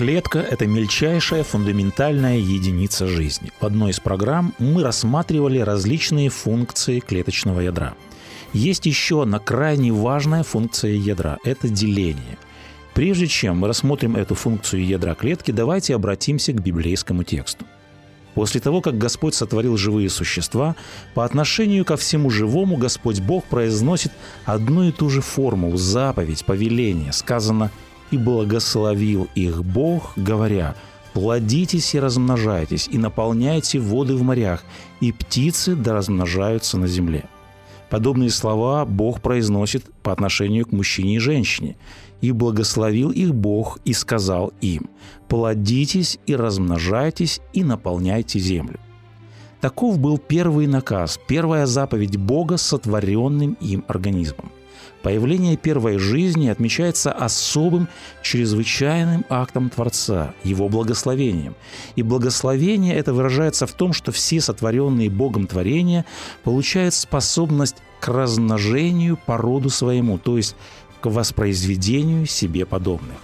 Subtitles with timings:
[0.00, 3.52] Клетка– это мельчайшая фундаментальная единица жизни.
[3.60, 7.92] В одной из программ мы рассматривали различные функции клеточного ядра.
[8.54, 12.38] Есть еще одна крайне важная функция ядра– это деление.
[12.94, 17.66] Прежде чем мы рассмотрим эту функцию ядра клетки, давайте обратимся к библейскому тексту.
[18.32, 20.76] После того, как Господь сотворил живые существа,
[21.12, 24.12] по отношению ко всему живому Господь Бог произносит
[24.46, 27.12] одну и ту же формулу, заповедь, повеление.
[27.12, 27.70] Сказано–
[28.10, 30.74] и благословил их Бог, говоря,
[31.12, 34.62] «Плодитесь и размножайтесь, и наполняйте воды в морях,
[35.00, 37.24] и птицы да размножаются на земле».
[37.88, 41.76] Подобные слова Бог произносит по отношению к мужчине и женщине.
[42.20, 44.90] «И благословил их Бог и сказал им,
[45.26, 48.78] плодитесь и размножайтесь, и наполняйте землю».
[49.60, 54.50] Таков был первый наказ, первая заповедь Бога сотворенным им организмом.
[55.02, 57.88] Появление первой жизни отмечается особым
[58.22, 61.54] чрезвычайным актом Творца, его благословением.
[61.96, 66.04] И благословение это выражается в том, что все сотворенные Богом творения
[66.44, 70.54] получают способность к размножению по роду своему, то есть
[71.00, 73.16] к воспроизведению себе подобных.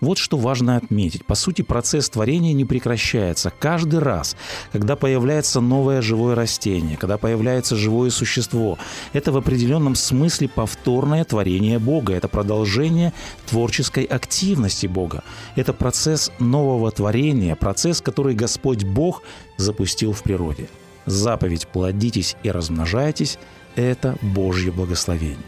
[0.00, 1.24] Вот что важно отметить.
[1.24, 3.52] По сути, процесс творения не прекращается.
[3.58, 4.36] Каждый раз,
[4.70, 8.78] когда появляется новое живое растение, когда появляется живое существо,
[9.12, 12.14] это в определенном смысле повторное творение Бога.
[12.14, 13.12] Это продолжение
[13.46, 15.24] творческой активности Бога.
[15.56, 19.22] Это процесс нового творения, процесс, который Господь Бог
[19.56, 20.68] запустил в природе.
[21.06, 23.38] Заповедь «плодитесь и размножайтесь»–
[23.74, 25.38] это Божье благословение.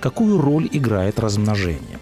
[0.00, 1.98] Какую роль играет размножение?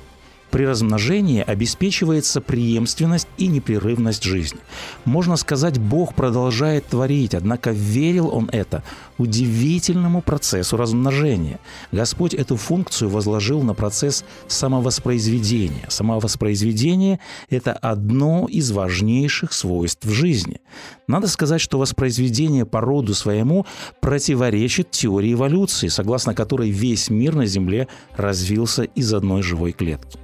[0.56, 4.59] При размножении обеспечивается преемственность и непрерывность жизни.
[5.05, 8.83] Можно сказать, Бог продолжает творить, однако верил Он это
[9.19, 11.61] удивительному процессу размножения.
[11.93, 15.84] Господь эту функцию возложил на процесс самовоспроизведения.
[15.91, 20.62] Самовоспроизведение– это одно из важнейших свойств жизни.
[21.06, 23.66] Надо сказать, что воспроизведение по роду своему
[24.00, 30.19] противоречит теории эволюции, согласно которой весь мир на Земле развился из одной живой клетки.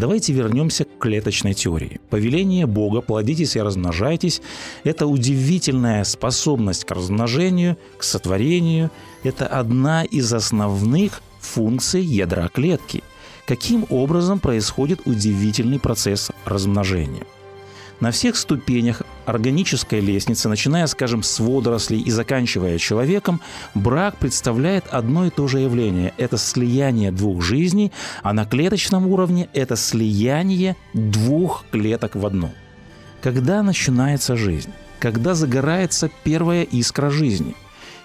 [0.00, 2.00] Давайте вернемся к клеточной теории.
[2.08, 4.40] Повеление Бога «плодитесь и размножайтесь»–
[4.84, 8.90] это удивительная способность к размножению, к сотворению.
[9.24, 13.02] Это одна из основных функций ядра клетки.
[13.46, 17.26] Каким образом происходит удивительный процесс размножения–
[18.00, 23.40] на всех ступенях органической лестницы, начиная, скажем, с водорослей и заканчивая человеком,
[23.74, 26.14] брак представляет одно и то же явление.
[26.16, 32.50] Это слияние двух жизней, а на клеточном уровне это слияние двух клеток в одну.
[33.22, 34.72] Когда начинается жизнь?
[34.98, 37.54] Когда загорается первая искра жизни?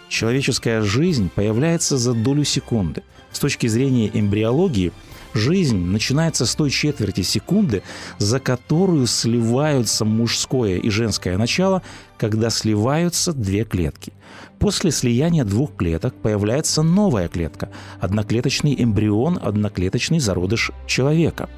[0.09, 3.01] Человеческая жизнь появляется за долю секунды.
[3.31, 4.91] С точки зрения эмбриологии–
[5.35, 7.83] Жизнь начинается с той четверти секунды,
[8.19, 11.81] за которую сливаются мужское и женское начало,
[12.17, 14.13] когда сливаются две клетки.
[14.59, 17.69] После слияния двух клеток появляется новая клетка–
[17.99, 21.49] одноклеточный эмбрион, одноклеточный зародыш человека.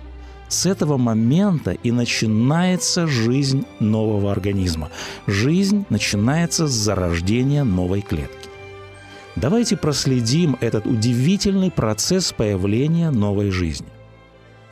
[0.47, 4.89] С этого момента и начинается жизнь нового организма.
[5.27, 8.36] Жизнь начинается с зарождения новой клетки.
[9.39, 13.87] Давайте проследим этот удивительный процесс появления новой жизни.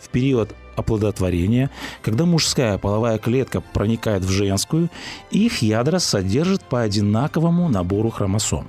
[0.01, 1.69] В период оплодотворения,
[2.01, 4.89] когда мужская половая клетка проникает в женскую,
[5.29, 8.67] их ядра содержат по одинаковому набору хромосом.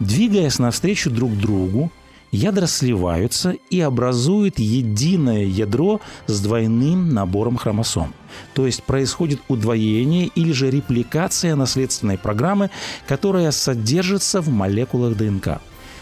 [0.00, 1.92] Двигаясь навстречу друг другу,
[2.32, 8.14] ядра сливаются и образуют единое ядро с двойным набором хромосом.
[8.54, 12.70] То есть происходит удвоение или же репликация наследственной программы,
[13.06, 15.60] которая содержится в молекулах ДНК.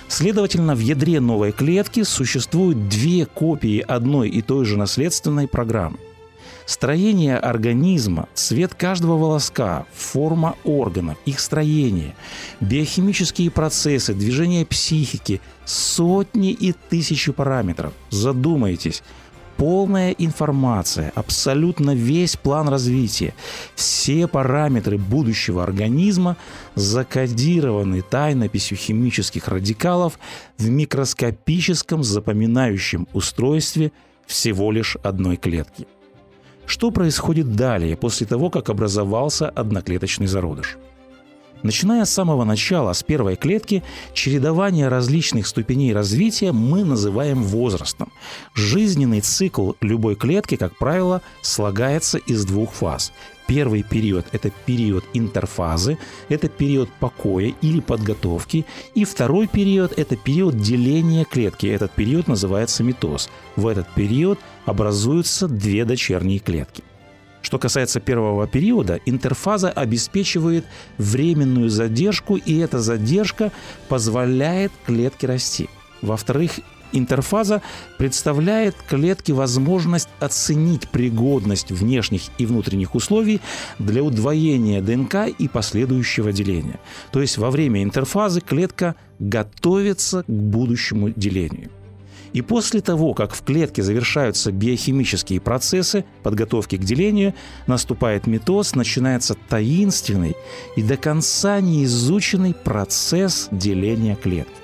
[0.08, 5.98] Следовательно, в ядре новой клетки существуют две копии одной и той же наследственной программы–
[6.66, 12.14] Строение организма, цвет каждого волоска, форма органов, их строение,
[12.60, 17.92] биохимические процессы, движение психики, сотни и тысячи параметров.
[18.08, 19.02] Задумайтесь,
[19.58, 23.34] полная информация, абсолютно весь план развития,
[23.74, 26.38] все параметры будущего организма
[26.76, 30.18] закодированы тайнописью химических радикалов
[30.56, 33.92] в микроскопическом запоминающем устройстве
[34.26, 35.86] всего лишь одной клетки.
[36.66, 40.78] Что происходит далее, после того, как образовался одноклеточный зародыш?
[41.64, 43.82] Начиная с самого начала, с первой клетки,
[44.12, 48.12] чередование различных ступеней развития мы называем возрастом.
[48.54, 53.12] Жизненный цикл любой клетки, как правило, слагается из двух фаз.
[53.46, 55.98] Первый период– это период интерфазы,
[56.28, 58.64] это период покоя или подготовки.
[58.94, 61.66] И второй период– это период деления клетки.
[61.66, 63.28] Этот период называется митоз.
[63.56, 66.82] В этот период образуются две дочерние клетки.
[67.42, 70.64] Что касается первого периода, интерфаза обеспечивает
[70.96, 73.52] временную задержку, и эта задержка
[73.88, 75.68] позволяет клетке расти.
[76.00, 76.52] Во-вторых,
[76.98, 77.62] интерфаза
[77.98, 83.40] представляет клетке возможность оценить пригодность внешних и внутренних условий
[83.78, 86.80] для удвоения ДНК и последующего деления.
[87.12, 91.70] То есть во время интерфазы клетка готовится к будущему делению.
[92.34, 97.32] И после того, как в клетке завершаются биохимические процессы подготовки к делению,
[97.68, 100.34] наступает митоз, начинается таинственный
[100.74, 104.63] и до конца неизученный процесс деления клетки.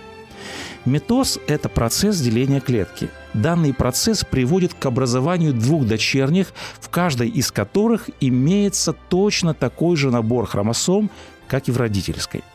[0.84, 3.10] Митоз– это процесс деления клетки.
[3.34, 10.10] Данный процесс приводит к образованию двух дочерних, в каждой из которых имеется точно такой же
[10.10, 11.10] набор хромосом,
[11.48, 12.42] как и в родительской–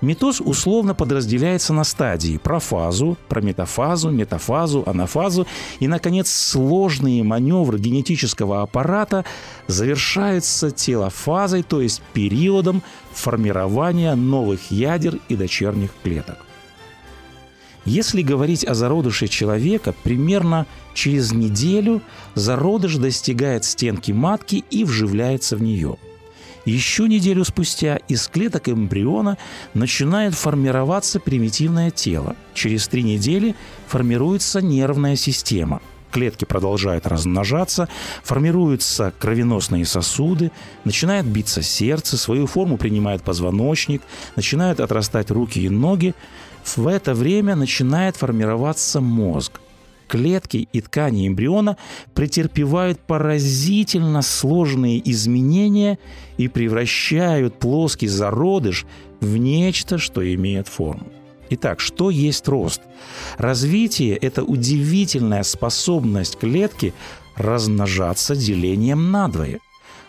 [0.00, 5.46] Митоз условно подразделяется на стадии– профазу, прометафазу, метафазу, анафазу
[5.78, 9.24] и, наконец, сложные маневры генетического аппарата
[9.66, 12.82] завершаются телофазой, то есть периодом
[13.12, 16.38] формирования новых ядер и дочерних клеток.
[17.84, 22.02] Если говорить о зародыше человека, примерно через неделю
[22.34, 25.96] зародыш достигает стенки матки и вживляется в нее–
[26.64, 29.38] еще неделю спустя из клеток эмбриона
[29.72, 32.36] начинает формироваться примитивное тело.
[32.54, 33.54] Через три недели
[33.88, 35.80] формируется нервная система.
[36.10, 37.88] Клетки продолжают размножаться,
[38.22, 40.50] формируются кровеносные сосуды,
[40.84, 44.02] начинает биться сердце, свою форму принимает позвоночник,
[44.34, 46.14] начинают отрастать руки и ноги.
[46.64, 49.60] В это время начинает формироваться мозг–
[50.10, 51.76] клетки и ткани эмбриона
[52.14, 55.98] претерпевают поразительно сложные изменения
[56.36, 58.86] и превращают плоский зародыш
[59.20, 61.06] в нечто, что имеет форму.
[61.50, 62.80] Итак, что есть рост?
[63.38, 66.92] Развитие– это удивительная способность клетки
[67.36, 69.60] размножаться делением надвое.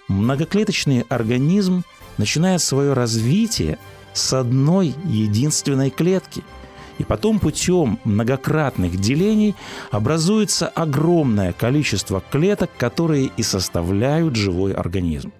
[0.07, 1.83] Многоклеточный организм
[2.17, 3.77] начинает свое развитие
[4.13, 6.43] с одной единственной клетки–
[7.01, 9.55] и потом путем многократных делений
[9.89, 15.33] образуется огромное количество клеток, которые и составляют живой организм.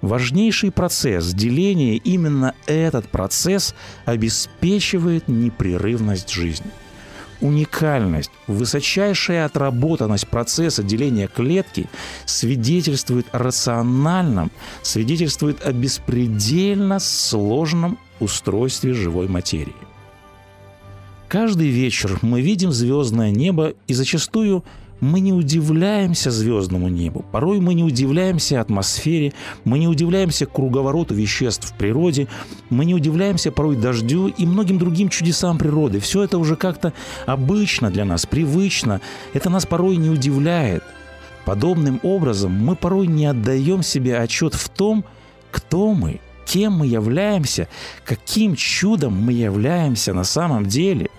[0.00, 3.76] Важнейший процесс деления, именно этот процесс
[4.06, 6.70] обеспечивает непрерывность жизни.
[7.40, 11.88] Уникальность, высочайшая отработанность процесса деления клетки
[12.26, 14.50] свидетельствует о рациональном,
[14.82, 19.74] свидетельствует о беспредельно сложном устройстве живой материи.
[21.28, 24.64] Каждый вечер мы видим звездное небо, и зачастую
[25.00, 27.24] мы не удивляемся звездному небу.
[27.32, 29.32] Порой мы не удивляемся атмосфере,
[29.64, 32.28] мы не удивляемся круговороту веществ в природе,
[32.70, 36.00] мы не удивляемся порой дождю и многим другим чудесам природы.
[36.00, 36.92] Все это уже как-то
[37.26, 39.00] обычно для нас, привычно.
[39.32, 40.82] Это нас порой не удивляет.
[41.44, 45.04] Подобным образом мы порой не отдаем себе отчет в том,
[45.50, 47.68] кто мы, кем мы являемся,
[48.04, 51.08] каким чудом мы являемся на самом деле–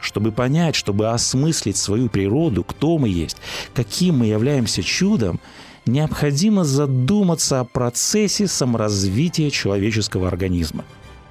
[0.00, 3.36] чтобы понять, чтобы осмыслить свою природу, кто мы есть,
[3.74, 5.40] каким мы являемся чудом,
[5.86, 10.84] необходимо задуматься о процессе саморазвития человеческого организма.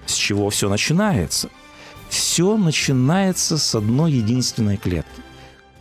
[0.05, 1.49] С чего все начинается?
[2.09, 5.21] Все начинается с одной единственной клетки.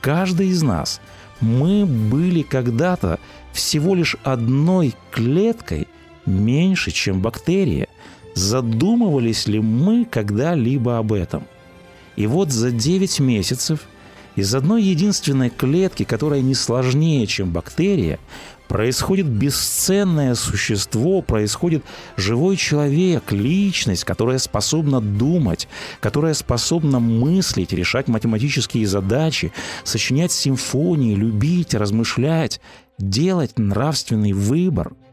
[0.01, 1.01] Каждый из нас,
[1.41, 3.19] мы были когда-то
[3.53, 5.89] всего лишь одной клеткой
[6.25, 7.89] меньше, чем бактерия.
[8.35, 11.45] Задумывались ли мы когда-либо об этом–
[12.17, 13.81] и вот за 9 месяцев
[14.35, 18.19] из одной единственной клетки, которая не сложнее, чем бактерия,
[18.69, 21.85] происходит бесценное существо, происходит
[22.17, 25.69] живой человек, личность, которая способна думать,
[26.01, 29.53] которая способна мыслить, решать математические задачи,
[29.85, 32.61] сочинять симфонии, любить, размышлять,
[32.99, 34.93] делать нравственный выбор–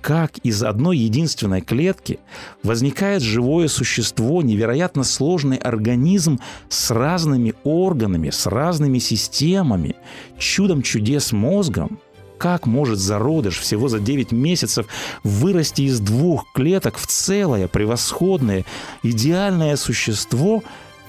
[0.00, 2.18] как из одной единственной клетки
[2.62, 9.96] возникает живое существо, невероятно сложный организм с разными органами, с разными системами,
[10.38, 11.98] чудом чудес мозгом.
[12.38, 14.86] Как может зародыш всего за 9 месяцев
[15.24, 18.64] вырасти из двух клеток в целое, превосходное,
[19.02, 20.62] идеальное существо,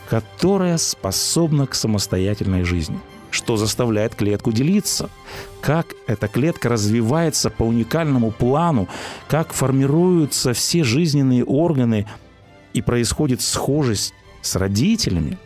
[0.09, 2.99] которое способно к самостоятельной жизни?
[3.31, 5.09] Что заставляет клетку делиться.
[5.61, 8.87] Как эта клетка развивается по уникальному плану,
[9.27, 12.07] как формируются все жизненные органы
[12.73, 15.37] и происходит схожесть с родителями.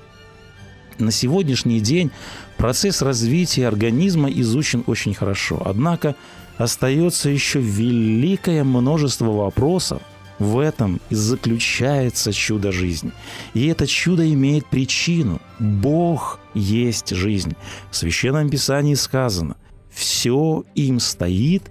[1.00, 2.12] На сегодняшний день
[2.58, 5.62] процесс развития организма изучен очень хорошо.
[5.66, 6.16] Однако
[6.58, 10.02] остается еще великое множество вопросов,
[10.44, 13.12] в этом и заключается чудо жизни.
[13.54, 15.42] И это чудо имеет причину.
[15.60, 17.56] Бог есть жизнь.
[17.90, 19.56] В Священном Писании сказано,
[19.90, 21.64] все им стоит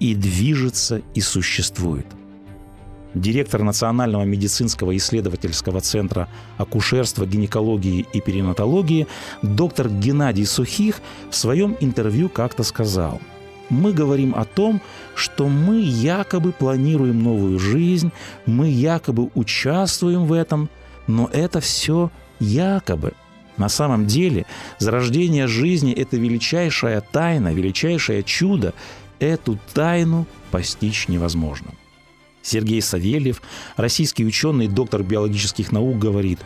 [0.00, 2.06] и движется и существует.
[3.14, 9.06] Директор Национального медицинского исследовательского центра акушерства, гинекологии и перинатологии
[9.42, 11.00] доктор Геннадий Сухих
[11.30, 13.20] в своем интервью как-то сказал–
[13.70, 14.80] мы говорим о том,
[15.14, 18.12] что мы якобы планируем новую жизнь,
[18.46, 20.68] мы якобы участвуем в этом,
[21.06, 23.12] но это все якобы.
[23.56, 24.46] На самом деле
[24.78, 28.74] зарождение жизни– это величайшая тайна, величайшее чудо.
[29.20, 31.70] Эту тайну постичь невозможно.
[32.42, 33.40] Сергей Савельев,
[33.76, 36.40] российский ученый, доктор биологических наук, говорит,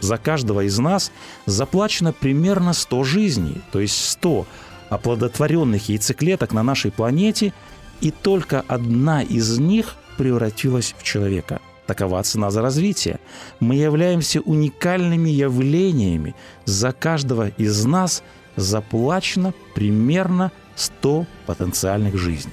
[0.00, 1.12] за каждого из нас
[1.46, 4.46] заплачено примерно 100 жизней, то есть 100
[4.90, 7.54] оплодотворенных яйцеклеток на нашей планете,
[8.00, 11.60] и только одна из них превратилась в человека.
[11.86, 13.18] Такова цена за развитие.
[13.58, 16.34] Мы являемся уникальными явлениями.
[16.64, 18.22] За каждого из нас
[18.56, 22.52] заплачено примерно 100 потенциальных жизней.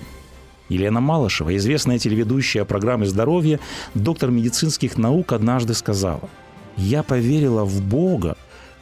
[0.69, 3.59] Елена Малышева, известная телеведущая программы «Здоровье»,
[3.93, 6.29] доктор медицинских наук, однажды сказала,
[6.75, 8.37] «Я поверила в Бога,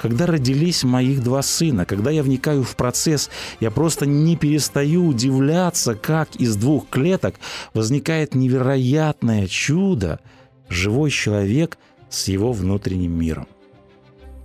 [0.07, 5.95] когда родились моих два сына, когда я вникаю в процесс, я просто не перестаю удивляться,
[5.95, 7.35] как из двух клеток
[7.73, 10.19] возникает невероятное чудо–
[10.69, 13.47] живой человек с его внутренним миром.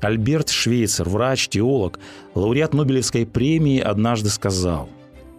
[0.00, 1.98] Альберт Швейцер, врач, теолог,
[2.34, 4.88] лауреат Нобелевской премии, однажды сказал,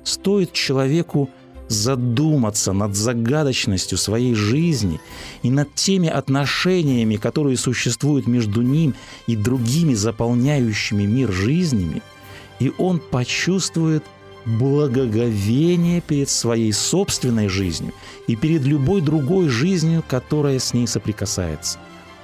[0.04, 1.30] «Стоит человеку–
[1.72, 5.00] задуматься над загадочностью своей жизни
[5.44, 8.94] и над теми отношениями, которые существуют между ним
[9.28, 12.02] и другими заполняющими мир жизнями,
[12.60, 14.04] и он почувствует
[14.46, 17.94] благоговение перед своей собственной жизнью
[18.28, 21.80] и перед любой другой жизнью, которая с ней соприкасается.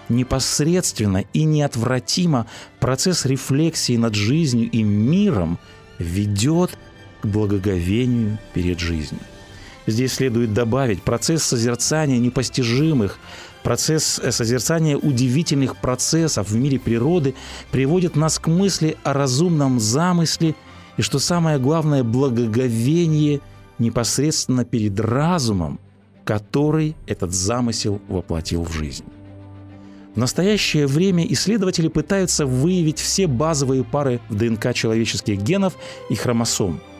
[0.09, 2.47] Непосредственно и неотвратимо
[2.79, 5.59] процесс рефлексии над жизнью и миром
[5.99, 6.77] ведет
[7.21, 9.21] к благоговению перед жизнью.
[9.87, 13.17] Здесь следует добавить процесс созерцания непостижимых,
[13.63, 17.33] процесс э, созерцания удивительных процессов в мире природы
[17.71, 20.55] приводит нас к мысли о разумном замысле
[20.97, 23.39] и, что самое главное, благоговение
[23.79, 25.79] непосредственно перед разумом,
[26.25, 29.05] который этот замысел воплотил в жизнь.
[30.15, 35.75] В настоящее время исследователи пытаются выявить все базовые пары в ДНК человеческих генов
[36.09, 36.81] и хромосом–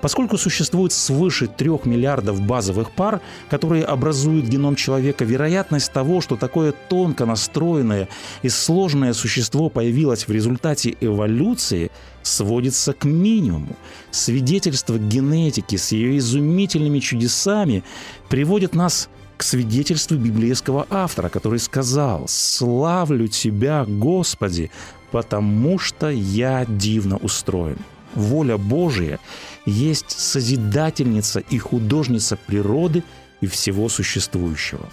[0.00, 6.72] Поскольку существует свыше трех миллиардов базовых пар, которые образуют геном человека, вероятность того, что такое
[6.72, 8.08] тонко настроенное
[8.42, 11.90] и сложное существо появилось в результате эволюции,
[12.22, 13.76] сводится к минимуму.
[14.10, 17.82] Свидетельство генетики с ее изумительными чудесами
[18.28, 24.70] приводит нас к свидетельству библейского автора, который сказал «Славлю Тебя, Господи,
[25.10, 27.78] потому что я дивно устроен».
[28.14, 29.20] Воля Божия
[29.68, 33.02] есть созидательница и художница природы
[33.40, 34.88] и всего существующего.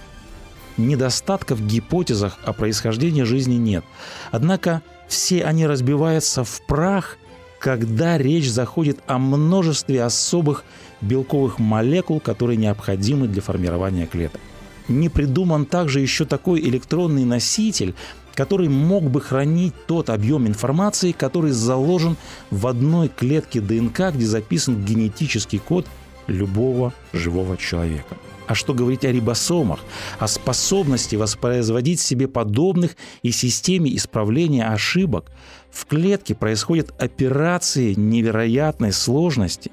[0.78, 3.86] Недостатков в гипотезах о происхождении жизни нет.
[4.32, 7.18] Однако все они разбиваются в прах,
[7.60, 10.66] когда речь заходит о множестве особых
[11.02, 14.42] белковых молекул, которые необходимы для формирования клеток.
[14.88, 17.96] Не придуман также еще такой электронный носитель,
[18.36, 22.18] который мог бы хранить тот объем информации, который заложен
[22.52, 25.88] в одной клетке ДНК, где записан генетический код
[26.28, 28.18] любого живого человека.
[28.48, 29.80] А что говорить о рибосомах,
[30.20, 35.32] о способности воспроизводить себе подобных и системе исправления ошибок?
[35.72, 39.72] В клетке происходят операции невероятной сложности.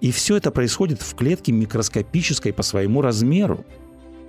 [0.00, 3.64] И все это происходит в клетке микроскопической по своему размеру.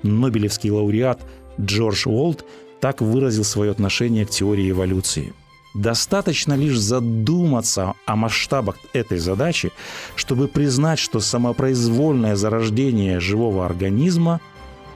[0.01, 1.21] Нобелевский лауреат
[1.59, 2.45] Джордж Уолт
[2.83, 5.31] так выразил свое отношение к теории эволюции.
[5.73, 9.71] Достаточно лишь задуматься о масштабах этой задачи,
[10.15, 14.41] чтобы признать, что самопроизвольное зарождение живого организма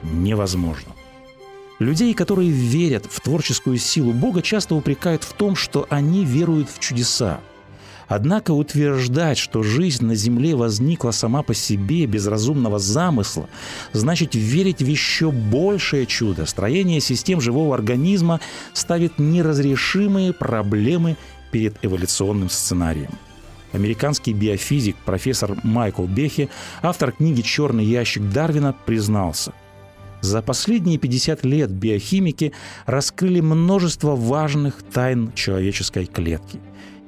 [0.02, 0.92] невозможно.
[1.78, 6.80] Людей, которые верят в творческую силу Бога, часто упрекают в том, что они веруют в
[6.80, 7.40] чудеса–
[8.08, 13.48] Однако утверждать, что жизнь на Земле возникла сама по себе без разумного замысла,
[13.92, 16.46] значит верить в еще большее чудо.
[16.46, 18.40] Строение систем живого организма
[18.72, 21.16] ставит неразрешимые проблемы
[21.52, 23.10] перед эволюционным сценарием.
[23.72, 26.48] американский биофизик профессор Майкл Бехи,
[26.80, 29.52] автор книги «Черный ящик Дарвина», признался–
[30.20, 32.52] за последние 50 лет биохимики
[32.86, 36.58] раскрыли множество важных тайн человеческой клетки.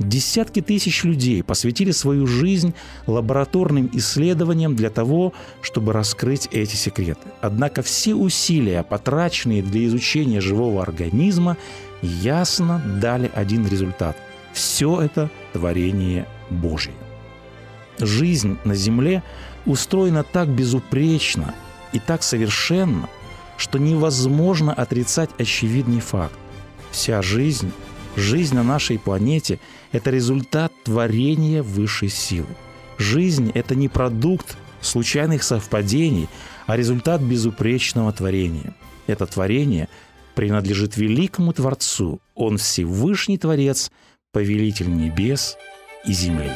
[0.01, 2.73] Десятки тысяч людей посвятили свою жизнь
[3.07, 7.29] лабораторным исследованиям для того, чтобы раскрыть эти секреты.
[7.43, 11.59] Однако все усилия, потраченные для изучения живого организма,
[12.01, 14.17] ясно дали один результат.
[14.55, 16.95] Все это творение Божье.
[17.99, 19.23] Жизнь на Земле
[19.67, 21.55] устроена так безупречно
[21.93, 23.07] и так совершенно,
[23.59, 26.35] что невозможно отрицать очевидный факт.
[26.91, 27.71] Вся жизнь
[28.17, 29.61] Жизнь на нашей планете–
[29.93, 32.49] это результат творения высшей силы.
[32.99, 36.29] Жизнь– это не продукт случайных совпадений,
[36.67, 38.75] а результат безупречного творения.
[39.07, 39.89] Это творение
[40.35, 42.21] принадлежит великому Творцу.
[42.35, 43.91] Он Всевышний Творец,
[44.33, 45.57] повелитель небес
[46.05, 46.53] и земли.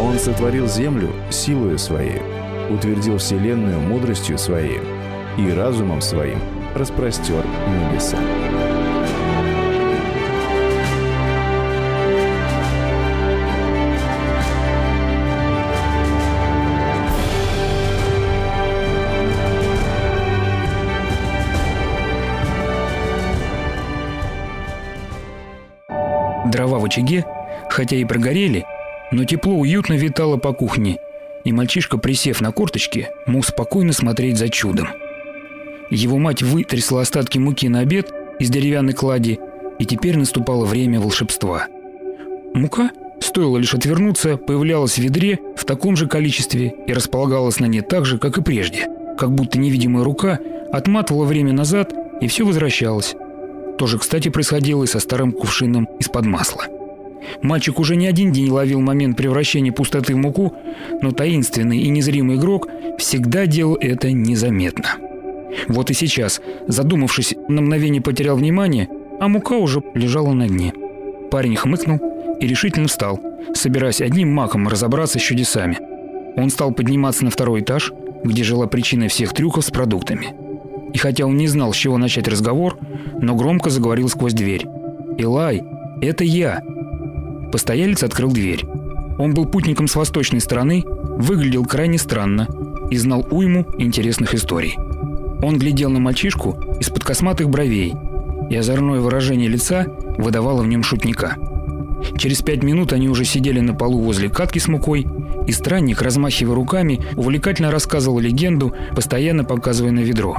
[0.00, 2.22] Он сотворил землю силою своей,
[2.70, 4.80] утвердил вселенную мудростью своей
[5.36, 6.40] и разумом своим–
[6.76, 7.44] распростер
[7.90, 8.18] небеса.
[26.46, 27.24] Дрова в очаге,
[27.70, 28.64] хотя и прогорели,
[29.10, 30.98] но тепло уютно витало по кухне,
[31.44, 34.88] и мальчишка, присев на корточки, мог спокойно смотреть за чудом–
[35.90, 39.38] его мать вытрясла остатки муки на обед из деревянной клади,
[39.78, 41.68] и теперь наступало время волшебства.
[42.54, 42.90] Мука,
[43.20, 48.06] стоило лишь отвернуться, появлялась в ведре в таком же количестве и располагалась на ней так
[48.06, 48.88] же, как и прежде,
[49.18, 50.38] как будто невидимая рука
[50.72, 53.14] отматывала время назад, и все возвращалось.
[53.78, 56.64] То же, кстати, происходило и со старым кувшином из-под масла.
[57.42, 60.54] Мальчик уже не один день ловил момент превращения пустоты в муку,
[61.02, 64.96] но таинственный и незримый игрок всегда делал это незаметно.
[65.68, 68.88] Вот и сейчас, задумавшись, на мгновение потерял внимание,
[69.20, 70.72] а мука уже лежала на дне.
[71.30, 71.98] Парень хмыкнул
[72.40, 73.20] и решительно встал,
[73.54, 75.78] собираясь одним махом разобраться с чудесами.
[76.36, 77.92] Он стал подниматься на второй этаж,
[78.24, 80.34] где жила причина всех трюков с продуктами.
[80.92, 82.78] И хотя он не знал, с чего начать разговор,
[83.20, 84.66] но громко заговорил сквозь дверь.
[85.18, 85.62] «Элай,
[86.00, 86.62] это я!»
[87.52, 88.64] Постоялец открыл дверь.
[89.18, 92.46] Он был путником с восточной стороны, выглядел крайне странно
[92.90, 94.76] и знал уйму интересных историй.
[95.42, 97.94] Он глядел на мальчишку из-под косматых бровей,
[98.48, 99.86] и озорное выражение лица
[100.18, 101.36] выдавало в нем шутника.
[102.18, 105.06] Через пять минут они уже сидели на полу возле катки с мукой,
[105.46, 110.36] и странник, размахивая руками, увлекательно рассказывал легенду, постоянно показывая на ведро.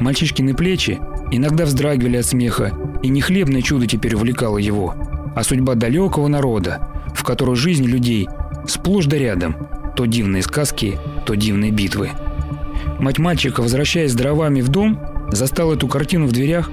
[0.00, 4.94] Мальчишкины плечи иногда вздрагивали от смеха, и не хлебное чудо теперь увлекало его,
[5.34, 8.28] а судьба далекого народа, в которой жизнь людей
[8.66, 9.56] сплошь да рядом,
[9.96, 12.10] то дивные сказки, то дивные битвы.
[12.98, 14.98] Мать мальчика, возвращаясь с дровами в дом,
[15.30, 16.70] застала эту картину в дверях.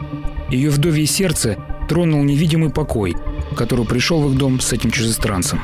[0.50, 1.58] Ее вдовье сердце
[1.88, 3.16] тронул невидимый покой,
[3.56, 5.60] который пришел в их дом с этим чужестранцем.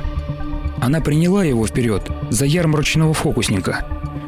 [0.81, 3.85] Она приняла его вперед за ярмарочного фокусника.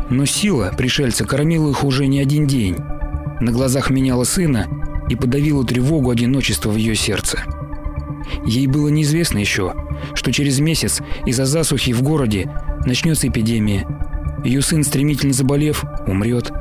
[0.09, 2.77] Но сила пришельца кормила их уже не один день.
[3.41, 4.67] На глазах меняла сына
[5.09, 7.43] и подавила тревогу одиночества в ее сердце.
[8.45, 9.73] Ей было неизвестно еще,
[10.13, 12.49] что через месяц из-за засухи в городе
[12.85, 13.85] начнется эпидемия,
[14.43, 16.51] ее сын, стремительно заболев, умрет.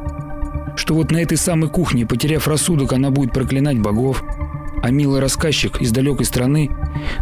[0.77, 4.23] Что вот на этой самой кухне, потеряв рассудок, она будет проклинать богов,
[4.83, 6.71] а милый рассказчик из далекой страны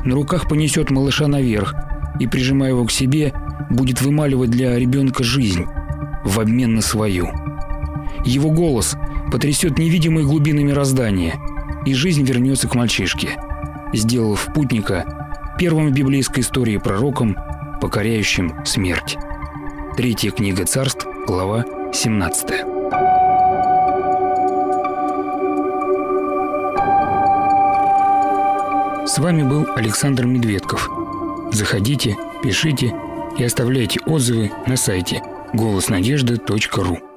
[0.05, 1.75] на руках понесет малыша наверх
[2.19, 3.33] и, прижимая его к себе,
[3.71, 5.65] будет вымаливать для ребенка жизнь
[6.25, 7.29] в обмен на свою.
[8.25, 8.97] Его голос
[9.31, 11.35] потрясет невидимые глубины мироздания,
[11.85, 13.37] и жизнь вернется к мальчишке,
[13.93, 15.05] сделав путника
[15.59, 17.37] первым в библейской истории пророком,
[17.81, 19.17] покоряющим смерть.
[19.97, 22.49] Третья книга царств, глава 17.
[29.07, 30.91] С вами был Александр Медведков.
[31.53, 32.93] Заходите, пишите
[33.39, 37.14] и оставляйте отзывы на сайте голоснадежды.ру.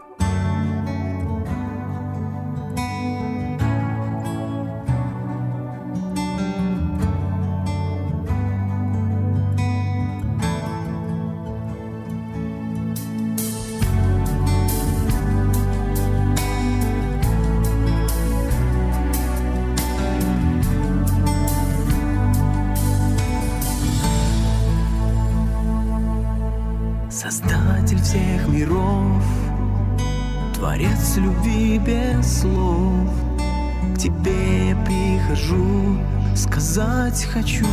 [33.98, 35.98] Тебе прихожу
[36.36, 37.66] сказать хочу.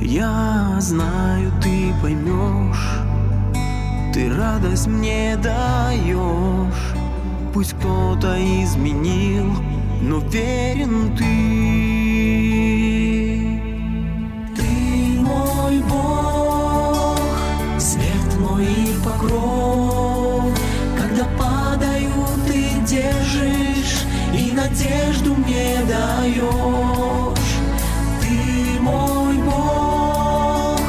[0.00, 3.00] Я знаю, ты поймешь,
[4.14, 6.94] ты радость мне даешь.
[7.52, 9.52] Пусть кто-то изменил,
[10.00, 11.14] но верен.
[11.16, 11.91] Ты
[24.72, 26.44] надежду мне даешь.
[28.20, 30.80] Ты мой Бог,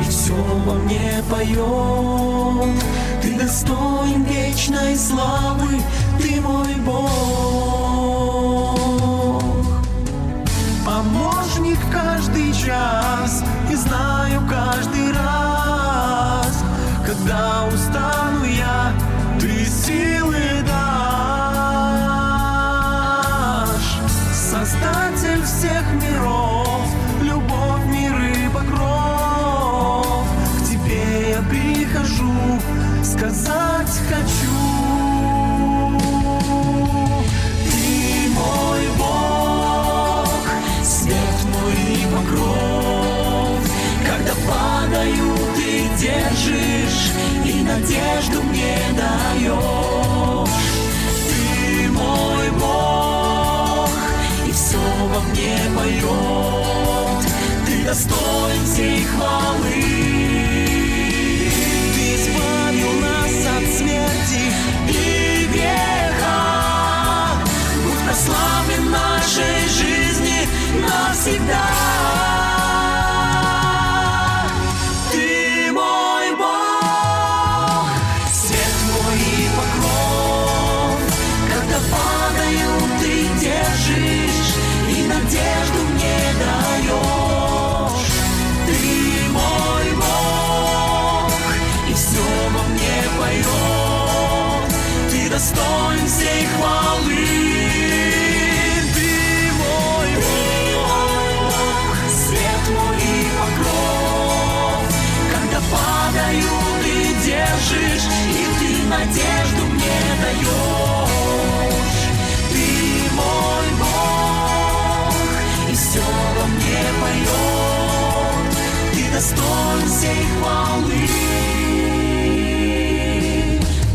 [0.00, 0.34] и все
[0.66, 2.82] во мне поет.
[3.22, 5.82] Ты достоин вечной славы,
[6.18, 7.05] ты мой Бог.
[71.26, 71.75] Навсегда.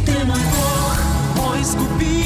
[0.06, 0.98] Ты мой Бог,
[1.38, 2.21] мой искупитель.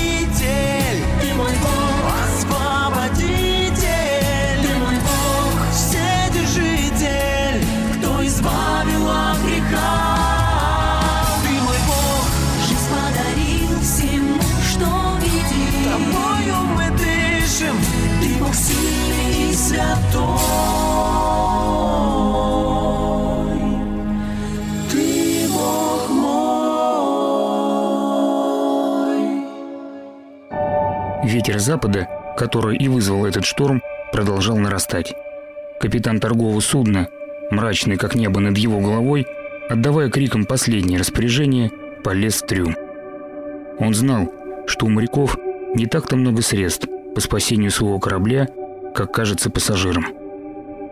[31.45, 35.13] Ветер запада, который и вызвал этот шторм, продолжал нарастать.
[35.79, 37.07] Капитан торгового судна,
[37.51, 39.27] мрачный как небо над его головой,
[39.69, 41.69] отдавая криком последнее распоряжение,
[42.03, 42.75] полез в трюм.
[43.77, 44.33] Он знал,
[44.65, 45.37] что у моряков
[45.75, 48.49] не так-то много средств по спасению своего корабля,
[48.95, 50.07] как кажется пассажирам.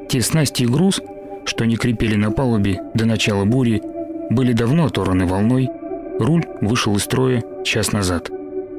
[0.08, 1.02] Те снасти и груз,
[1.46, 3.82] что они крепили на палубе до начала бури,
[4.30, 5.72] были давно оторваны волной,
[6.20, 8.30] руль вышел из строя час назад.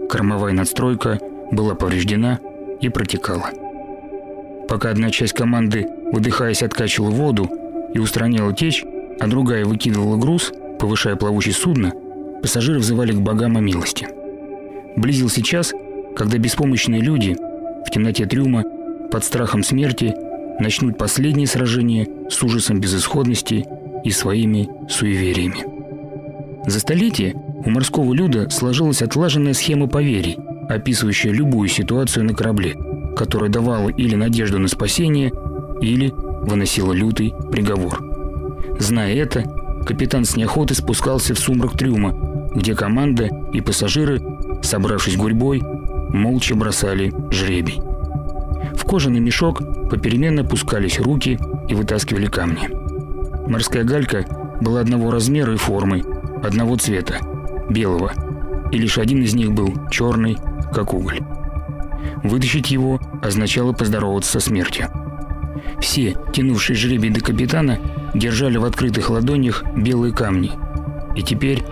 [0.09, 1.19] Кормовая надстройка
[1.51, 2.41] была повреждена
[2.81, 3.51] и протекала.
[4.69, 7.51] Пока одна часть команды, выдыхаясь, откачивала воду
[7.93, 8.85] и устраняла течь,
[9.21, 11.93] а другая выкидывала груз, повышая плавучесть судна,
[12.43, 14.09] пассажиры взывали к богам о милости.
[14.97, 15.73] Близился час,
[16.17, 17.37] когда беспомощные люди
[17.87, 18.65] в темноте трюма
[19.11, 20.15] под страхом смерти
[20.59, 23.67] начнут последнее сражение с ужасом безысходности
[24.05, 25.65] и своими суевериями.
[26.67, 32.77] За столетие у морского люда сложилась отлаженная схема поверий, описывающая любую ситуацию на корабле,
[33.17, 35.33] которая давала или надежду на спасение,
[35.81, 38.03] или выносила лютый приговор.
[38.79, 39.45] Зная это,
[39.87, 44.21] капитан с неохотой спускался в сумрак трюма, где команда и пассажиры,
[44.63, 45.63] собравшись гурьбой,
[46.11, 47.81] молча бросали жребий.
[48.77, 52.69] В кожаный мешок попеременно пускались руки и вытаскивали камни.
[53.49, 54.25] Морская галька
[54.61, 56.03] была одного размера и формы,
[56.43, 57.19] одного цвета–
[57.69, 58.13] белого,
[58.73, 60.37] и лишь один из них был черный,
[60.75, 61.21] как уголь.
[62.23, 64.89] Вытащить его означало поздороваться со смертью.
[65.81, 67.79] Все, тянувшие жребий до капитана,
[68.15, 70.53] держали в открытых ладонях белые камни.
[71.17, 71.65] И теперь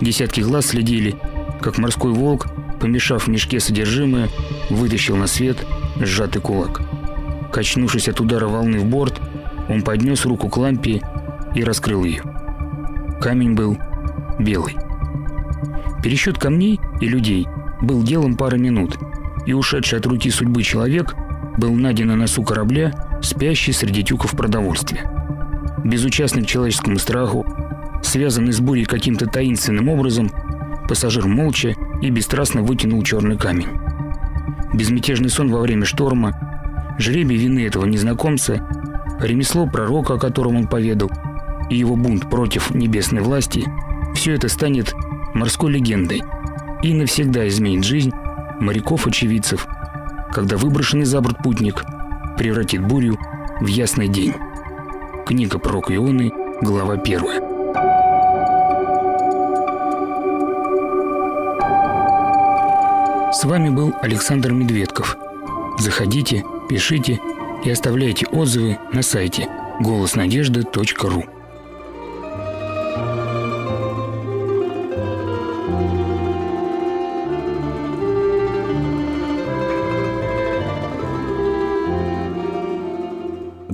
[0.00, 1.16] десятки глаз следили,
[1.60, 2.46] как морской волк,
[2.80, 4.28] помешав в мешке содержимое,
[4.70, 5.64] вытащил на свет
[6.00, 6.82] сжатый кулак.
[7.52, 9.20] Качнувшись от удара волны в борт,
[9.68, 11.02] он поднес руку к лампе
[11.54, 12.22] и раскрыл ее.
[13.20, 13.76] Камень был
[14.38, 14.76] белый.
[16.02, 17.47] Пересчет камней и людей
[17.80, 18.98] был делом пары минут,
[19.46, 21.14] и ушедший от руки судьбы человек
[21.56, 25.10] был найден на носу корабля, спящий среди тюков продовольствия.
[25.84, 27.46] Безучастный к человеческому страху,
[28.02, 30.30] связанный с бурей каким-то таинственным образом,
[30.88, 33.68] пассажир молча и бесстрастно вытянул черный камень.
[34.74, 38.66] Безмятежный сон во время шторма, жребий вины этого незнакомца,
[39.20, 41.10] ремесло пророка, о котором он поведал,
[41.70, 43.64] и его бунт против небесной власти–
[44.14, 44.94] все это станет
[45.32, 46.22] морской легендой
[46.82, 48.12] и навсегда изменит жизнь
[48.60, 49.66] моряков-очевидцев,
[50.32, 51.84] когда выброшенный за борт путник
[52.36, 53.18] превратит бурю
[53.60, 54.34] в ясный день.
[55.26, 57.22] Книга пророка Ионы, глава 1.
[63.32, 65.16] С вами был Александр Медведков.
[65.78, 67.20] Заходите, пишите
[67.64, 69.48] и оставляйте отзывы на сайте
[69.80, 71.37] голоснадежды.ру.